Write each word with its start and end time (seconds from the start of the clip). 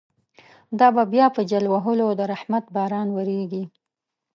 دابه 0.79 1.03
بیا 1.13 1.27
په 1.35 1.41
جل 1.51 1.65
وهلو، 1.73 2.07
درحمت 2.19 2.65
باران 2.75 3.07
وریږی 3.13 3.63